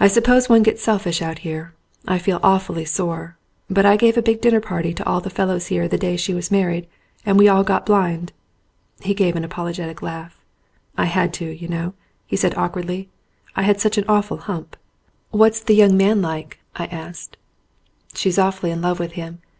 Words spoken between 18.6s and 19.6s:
in love with him.